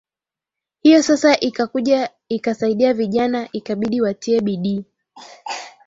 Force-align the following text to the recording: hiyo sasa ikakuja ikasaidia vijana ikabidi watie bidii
hiyo 0.81 1.03
sasa 1.03 1.39
ikakuja 1.39 2.09
ikasaidia 2.29 2.93
vijana 2.93 3.49
ikabidi 3.51 4.01
watie 4.01 4.41
bidii 4.41 4.85